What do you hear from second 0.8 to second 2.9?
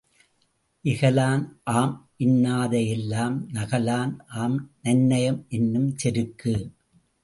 இகலான் ஆம் இன்னாத